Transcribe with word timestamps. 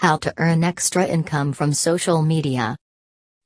How 0.00 0.16
to 0.16 0.32
earn 0.38 0.64
extra 0.64 1.04
income 1.04 1.52
from 1.52 1.74
social 1.74 2.22
media. 2.22 2.74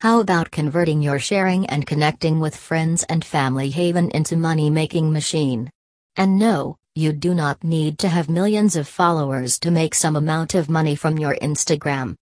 How 0.00 0.20
about 0.20 0.52
converting 0.52 1.02
your 1.02 1.18
sharing 1.18 1.66
and 1.66 1.84
connecting 1.84 2.38
with 2.38 2.54
friends 2.54 3.02
and 3.08 3.24
family 3.24 3.70
haven 3.70 4.08
into 4.12 4.36
money 4.36 4.70
making 4.70 5.12
machine? 5.12 5.68
And 6.14 6.38
no, 6.38 6.76
you 6.94 7.12
do 7.12 7.34
not 7.34 7.64
need 7.64 7.98
to 7.98 8.08
have 8.08 8.28
millions 8.28 8.76
of 8.76 8.86
followers 8.86 9.58
to 9.58 9.72
make 9.72 9.96
some 9.96 10.14
amount 10.14 10.54
of 10.54 10.70
money 10.70 10.94
from 10.94 11.18
your 11.18 11.34
Instagram. 11.42 12.14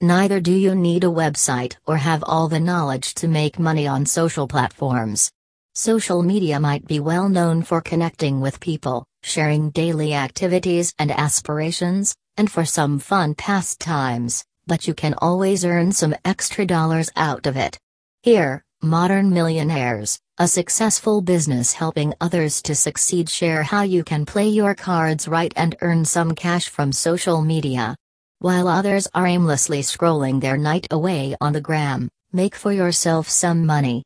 Neither 0.00 0.38
do 0.38 0.52
you 0.52 0.76
need 0.76 1.02
a 1.02 1.08
website 1.08 1.74
or 1.84 1.96
have 1.96 2.22
all 2.24 2.46
the 2.46 2.60
knowledge 2.60 3.14
to 3.14 3.26
make 3.26 3.58
money 3.58 3.88
on 3.88 4.06
social 4.06 4.46
platforms. 4.46 5.32
Social 5.74 6.22
media 6.22 6.60
might 6.60 6.86
be 6.86 7.00
well 7.00 7.28
known 7.28 7.62
for 7.62 7.80
connecting 7.80 8.40
with 8.40 8.60
people, 8.60 9.04
sharing 9.24 9.70
daily 9.70 10.14
activities 10.14 10.94
and 11.00 11.10
aspirations, 11.10 12.14
and 12.36 12.50
for 12.50 12.64
some 12.64 12.98
fun 12.98 13.34
pastimes, 13.34 14.44
but 14.66 14.86
you 14.86 14.94
can 14.94 15.14
always 15.18 15.64
earn 15.64 15.92
some 15.92 16.14
extra 16.24 16.64
dollars 16.66 17.10
out 17.16 17.46
of 17.46 17.56
it. 17.56 17.78
Here, 18.22 18.64
Modern 18.82 19.28
Millionaires, 19.30 20.18
a 20.38 20.48
successful 20.48 21.20
business 21.20 21.74
helping 21.74 22.14
others 22.20 22.62
to 22.62 22.74
succeed, 22.74 23.28
share 23.28 23.62
how 23.62 23.82
you 23.82 24.02
can 24.02 24.24
play 24.24 24.48
your 24.48 24.74
cards 24.74 25.28
right 25.28 25.52
and 25.54 25.76
earn 25.82 26.04
some 26.06 26.34
cash 26.34 26.68
from 26.68 26.92
social 26.92 27.42
media. 27.42 27.94
While 28.38 28.68
others 28.68 29.06
are 29.12 29.26
aimlessly 29.26 29.82
scrolling 29.82 30.40
their 30.40 30.56
night 30.56 30.86
away 30.90 31.36
on 31.42 31.52
the 31.52 31.60
gram, 31.60 32.08
make 32.32 32.54
for 32.54 32.72
yourself 32.72 33.28
some 33.28 33.66
money. 33.66 34.02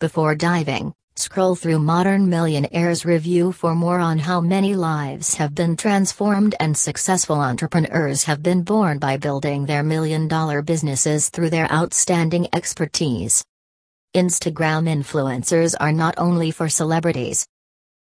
Before 0.00 0.34
diving, 0.34 0.92
scroll 1.16 1.54
through 1.54 1.78
Modern 1.78 2.28
Millionaires 2.28 3.04
review 3.04 3.52
for 3.52 3.74
more 3.74 4.00
on 4.00 4.18
how 4.18 4.40
many 4.40 4.74
lives 4.74 5.34
have 5.34 5.54
been 5.54 5.76
transformed 5.76 6.56
and 6.58 6.76
successful 6.76 7.40
entrepreneurs 7.40 8.24
have 8.24 8.42
been 8.42 8.62
born 8.62 8.98
by 8.98 9.16
building 9.16 9.64
their 9.64 9.84
million 9.84 10.26
dollar 10.26 10.60
businesses 10.60 11.28
through 11.28 11.50
their 11.50 11.70
outstanding 11.70 12.48
expertise. 12.52 13.44
Instagram 14.16 14.88
influencers 14.88 15.74
are 15.78 15.92
not 15.92 16.14
only 16.18 16.50
for 16.50 16.68
celebrities. 16.68 17.46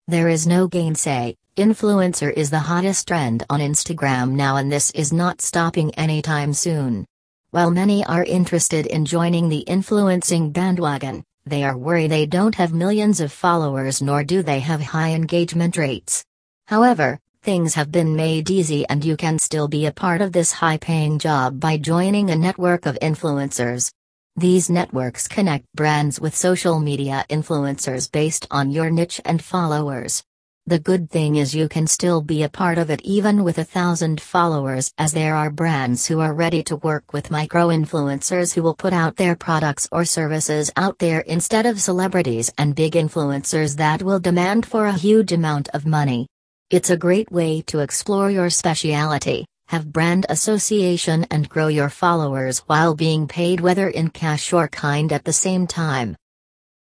There 0.09 0.27
is 0.27 0.45
no 0.45 0.67
gainsay, 0.67 1.35
influencer 1.55 2.31
is 2.31 2.49
the 2.49 2.59
hottest 2.59 3.07
trend 3.07 3.45
on 3.49 3.61
Instagram 3.61 4.31
now 4.31 4.57
and 4.57 4.69
this 4.69 4.91
is 4.91 5.13
not 5.13 5.41
stopping 5.41 5.95
anytime 5.95 6.53
soon. 6.53 7.05
While 7.51 7.71
many 7.71 8.05
are 8.05 8.25
interested 8.25 8.85
in 8.85 9.05
joining 9.05 9.47
the 9.47 9.59
influencing 9.59 10.51
bandwagon, 10.51 11.23
they 11.47 11.63
are 11.63 11.77
worried 11.77 12.11
they 12.11 12.25
don't 12.25 12.55
have 12.55 12.73
millions 12.73 13.19
of 13.19 13.31
followers 13.31 14.01
nor 14.01 14.23
do 14.23 14.43
they 14.43 14.59
have 14.59 14.81
high 14.81 15.11
engagement 15.11 15.77
rates. 15.77 16.23
However, 16.67 17.19
things 17.41 17.73
have 17.75 17.91
been 17.91 18.15
made 18.15 18.49
easy 18.49 18.85
and 18.87 19.03
you 19.03 19.17
can 19.17 19.39
still 19.39 19.67
be 19.67 19.85
a 19.85 19.91
part 19.91 20.21
of 20.21 20.33
this 20.33 20.51
high 20.51 20.77
paying 20.77 21.17
job 21.17 21.59
by 21.59 21.77
joining 21.77 22.29
a 22.29 22.35
network 22.35 22.85
of 22.85 22.97
influencers. 23.01 23.91
These 24.35 24.69
networks 24.69 25.27
connect 25.27 25.65
brands 25.73 26.19
with 26.19 26.35
social 26.35 26.79
media 26.79 27.25
influencers 27.29 28.11
based 28.11 28.45
on 28.51 28.69
your 28.69 28.91
niche 28.91 29.19
and 29.25 29.41
followers. 29.41 30.23
The 30.67 30.79
good 30.79 31.09
thing 31.09 31.37
is 31.37 31.55
you 31.55 31.69
can 31.69 31.87
still 31.87 32.21
be 32.21 32.43
a 32.43 32.49
part 32.49 32.77
of 32.77 32.89
it 32.89 33.01
even 33.03 33.45
with 33.45 33.57
a 33.57 33.63
thousand 33.63 34.19
followers 34.19 34.91
as 34.97 35.13
there 35.13 35.33
are 35.33 35.49
brands 35.49 36.05
who 36.05 36.19
are 36.19 36.33
ready 36.33 36.61
to 36.63 36.75
work 36.75 37.13
with 37.13 37.31
micro 37.31 37.69
influencers 37.69 38.53
who 38.53 38.61
will 38.61 38.75
put 38.75 38.91
out 38.91 39.15
their 39.15 39.33
products 39.33 39.87
or 39.93 40.03
services 40.03 40.69
out 40.75 40.99
there 40.99 41.21
instead 41.21 41.65
of 41.65 41.79
celebrities 41.79 42.51
and 42.57 42.75
big 42.75 42.95
influencers 42.95 43.77
that 43.77 44.03
will 44.03 44.19
demand 44.19 44.65
for 44.65 44.87
a 44.87 44.91
huge 44.91 45.31
amount 45.31 45.69
of 45.69 45.85
money. 45.85 46.27
It's 46.69 46.89
a 46.89 46.97
great 46.97 47.31
way 47.31 47.61
to 47.67 47.79
explore 47.79 48.29
your 48.29 48.49
speciality 48.49 49.45
have 49.69 49.91
brand 49.91 50.25
association 50.29 51.25
and 51.29 51.49
grow 51.49 51.67
your 51.67 51.89
followers 51.89 52.59
while 52.67 52.95
being 52.95 53.27
paid 53.27 53.59
whether 53.59 53.89
in 53.89 54.09
cash 54.09 54.53
or 54.53 54.67
kind 54.67 55.11
at 55.11 55.25
the 55.25 55.33
same 55.33 55.67
time. 55.67 56.15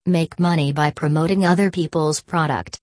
Make 0.06 0.38
money 0.38 0.72
by 0.72 0.90
promoting 0.90 1.44
other 1.44 1.70
people's 1.70 2.20
product. 2.20 2.80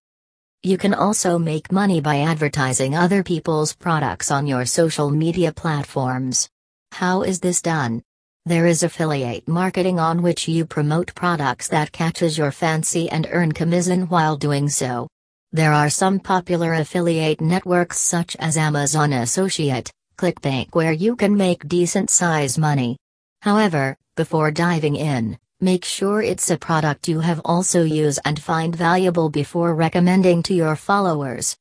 You 0.66 0.78
can 0.78 0.94
also 0.94 1.38
make 1.38 1.74
money 1.74 2.00
by 2.00 2.20
advertising 2.20 2.96
other 2.96 3.22
people's 3.22 3.74
products 3.74 4.32
on 4.32 4.48
your 4.48 4.66
social 4.66 5.10
media 5.10 5.52
platforms. 5.52 6.50
How 6.94 7.24
is 7.24 7.42
this 7.42 7.62
done? 7.62 8.02
There 8.46 8.66
is 8.66 8.82
affiliate 8.82 9.46
marketing 9.46 10.00
on 10.00 10.22
which 10.22 10.48
you 10.48 10.66
promote 10.66 11.14
products 11.16 11.68
that 11.68 11.92
catches 11.92 12.38
your 12.38 12.52
fancy 12.52 13.10
and 13.10 13.28
earn 13.30 13.52
commission 13.52 14.04
while 14.04 14.38
doing 14.38 14.70
so. 14.70 15.10
There 15.52 15.74
are 15.74 15.90
some 15.90 16.18
popular 16.18 16.76
affiliate 16.76 17.42
networks 17.42 18.00
such 18.00 18.38
as 18.38 18.56
Amazon 18.56 19.12
Associate, 19.12 19.92
ClickBank 20.16 20.70
where 20.72 20.94
you 20.94 21.18
can 21.18 21.36
make 21.36 21.68
decent 21.68 22.10
size 22.10 22.58
money. 22.58 22.96
However, 23.42 23.98
before 24.16 24.50
diving 24.50 24.96
in, 24.96 25.38
make 25.64 25.86
sure 25.86 26.22
it's 26.22 26.52
a 26.52 26.58
product 26.58 27.08
you 27.08 27.22
have 27.22 27.42
also 27.46 27.84
used 27.84 28.20
and 28.26 28.40
find 28.40 28.76
valuable 28.76 29.30
before 29.30 29.74
recommending 29.74 30.44
to 30.44 30.54
your 30.54 30.76
followers. 30.76 31.58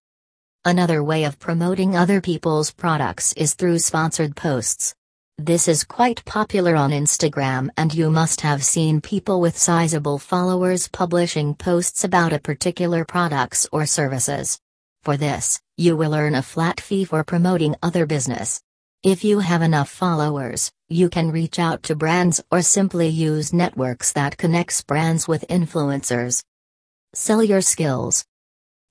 Another 0.65 1.03
way 1.03 1.25
of 1.25 1.39
promoting 1.39 1.97
other 1.97 2.21
people's 2.21 2.73
products 2.73 3.33
is 3.35 3.55
through 3.55 3.79
sponsored 3.79 4.35
posts. 4.35 4.95
This 5.39 5.69
is 5.69 5.85
quite 5.85 6.25
popular 6.25 6.77
on 6.77 6.91
Instagram 6.91 7.71
and 7.77 7.95
you 7.95 8.11
must 8.11 8.41
have 8.43 8.65
seen 8.65 9.01
people 9.01 9.41
with 9.41 9.57
sizable 9.57 10.19
followers 10.19 10.89
publishing 10.89 11.55
posts 11.55 12.05
about 12.05 12.33
a 12.33 12.39
particular 12.39 13.05
products 13.05 13.67
or 13.73 13.87
services. 13.87 14.59
For 15.05 15.17
this, 15.17 15.61
you 15.77 15.97
will 15.97 16.15
earn 16.15 16.35
a 16.35 16.43
flat 16.43 16.81
fee 16.81 17.05
for 17.05 17.25
promoting 17.25 17.77
other 17.83 18.07
business. 18.07 18.61
If 19.05 19.25
you 19.25 19.41
have 19.41 19.63
enough 19.63 19.91
followers, 19.91 20.71
you 20.89 21.09
can 21.09 21.33
reach 21.33 21.59
out 21.59 21.83
to 21.85 21.97
brands 21.97 22.41
or 22.53 22.63
simply 22.63 23.09
use 23.09 23.53
networks 23.53 24.13
that 24.13 24.37
connects 24.37 24.81
brands 24.83 25.27
with 25.27 25.45
influencers. 25.49 26.41
Sell 27.13 27.43
your 27.43 27.63
skills. 27.63 28.25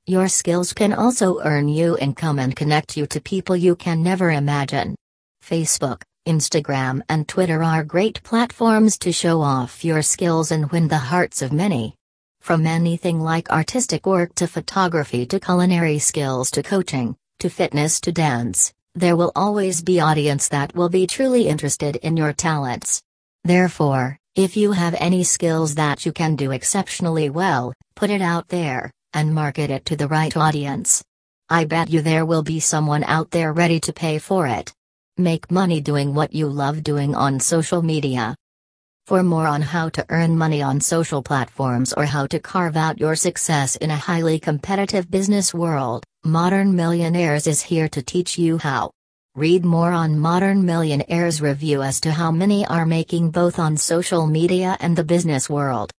Your 0.06 0.28
skills 0.28 0.74
can 0.74 0.92
also 0.92 1.40
earn 1.40 1.70
you 1.70 1.98
income 1.98 2.40
and 2.40 2.54
connect 2.54 2.98
you 2.98 3.08
to 3.08 3.22
people 3.22 3.56
you 3.56 3.78
can 3.78 4.04
never 4.04 4.32
imagine. 4.32 4.96
Facebook, 5.42 6.02
Instagram 6.28 7.02
and 7.08 7.26
Twitter 7.26 7.64
are 7.64 7.86
great 7.86 8.22
platforms 8.22 8.98
to 8.98 9.14
show 9.14 9.40
off 9.40 9.86
your 9.86 10.02
skills 10.02 10.52
and 10.52 10.70
win 10.74 10.90
the 10.90 10.98
hearts 10.98 11.42
of 11.42 11.54
many. 11.54 11.96
From 12.42 12.68
anything 12.68 13.22
like 13.22 13.50
artistic 13.50 14.06
work 14.06 14.36
to 14.36 14.48
photography 14.48 15.26
to 15.28 15.40
culinary 15.40 16.00
skills 16.00 16.52
to 16.52 16.64
coaching, 16.64 17.16
to 17.40 17.50
fitness 17.50 18.02
to 18.02 18.12
dance, 18.12 18.74
there 18.96 19.16
will 19.16 19.32
always 19.36 19.82
be 19.82 20.02
audience 20.02 20.50
that 20.50 20.76
will 20.76 20.90
be 20.90 21.08
truly 21.08 21.48
interested 21.48 21.96
in 21.98 22.18
your 22.18 22.34
talents. 22.34 23.02
Therefore, 23.44 24.18
if 24.36 24.58
you 24.58 24.74
have 24.74 24.96
any 25.00 25.24
skills 25.24 25.76
that 25.76 26.06
you 26.06 26.12
can 26.12 26.36
do 26.36 26.52
exceptionally 26.52 27.30
well, 27.30 27.74
put 27.96 28.10
it 28.10 28.22
out 28.22 28.50
there 28.50 28.92
and 29.14 29.34
market 29.34 29.70
it 29.70 29.86
to 29.86 29.96
the 29.96 30.08
right 30.08 30.36
audience. 30.36 31.04
I 31.50 31.66
bet 31.66 31.90
you 31.90 32.02
there 32.02 32.26
will 32.26 32.44
be 32.44 32.60
someone 32.60 33.04
out 33.06 33.32
there 33.32 33.54
ready 33.54 33.80
to 33.82 33.94
pay 33.94 34.20
for 34.20 34.48
it. 34.48 34.74
Make 35.18 35.52
money 35.52 35.82
doing 35.82 36.14
what 36.14 36.34
you 36.34 36.48
love 36.48 36.84
doing 36.84 37.16
on 37.16 37.40
social 37.40 37.82
media. 37.82 38.36
For 39.06 39.24
more 39.24 39.48
on 39.48 39.62
how 39.62 39.90
to 39.90 40.06
earn 40.10 40.38
money 40.38 40.62
on 40.62 40.80
social 40.80 41.22
platforms 41.22 41.94
or 41.94 42.06
how 42.06 42.28
to 42.28 42.40
carve 42.40 42.78
out 42.78 43.00
your 43.00 43.16
success 43.16 43.76
in 43.76 43.92
a 43.92 43.98
highly 43.98 44.40
competitive 44.40 45.12
business 45.12 45.54
world, 45.54 46.06
Modern 46.24 46.76
Millionaires 46.76 47.48
is 47.48 47.64
here 47.64 47.90
to 47.90 48.04
teach 48.04 48.38
you 48.38 48.60
how. 48.60 48.92
Read 49.34 49.66
more 49.66 49.92
on 49.92 50.20
Modern 50.20 50.64
Millionaires 50.64 51.42
review 51.42 51.82
as 51.82 52.00
to 52.02 52.12
how 52.12 52.30
many 52.30 52.64
are 52.68 52.86
making 52.86 53.32
both 53.32 53.58
on 53.58 53.76
social 53.76 54.28
media 54.28 54.78
and 54.82 54.96
the 54.96 55.04
business 55.04 55.50
world. 55.50 55.90